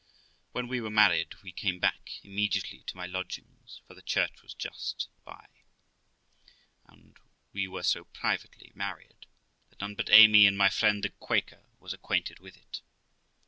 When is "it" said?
12.57-12.81